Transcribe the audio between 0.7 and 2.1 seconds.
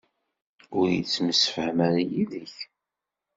Ur yettemsefham ara